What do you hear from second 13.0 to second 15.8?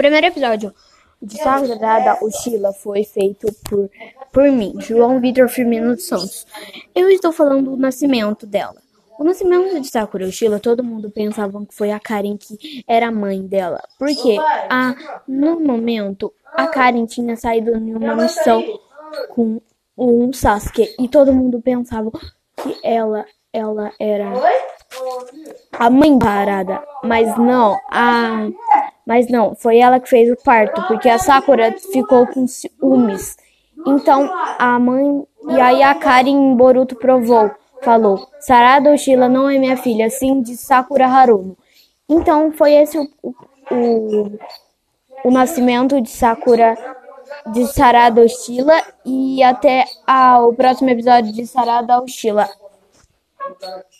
a mãe dela. Porque a, no